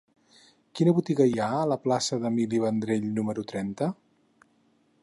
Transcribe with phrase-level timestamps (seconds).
[0.79, 3.93] Quina botiga hi ha a la plaça d'Emili Vendrell número trenta?